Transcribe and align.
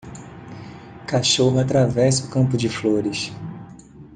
Cachorro 1.05 1.59
atravessa 1.59 2.25
o 2.25 2.31
campo 2.31 2.57
de 2.57 2.67
flores 2.67 3.31